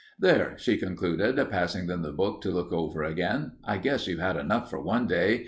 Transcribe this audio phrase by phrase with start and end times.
[0.17, 4.35] "There," she concluded, passing them the book to look over again, "I guess you've had
[4.35, 5.39] enough for one day.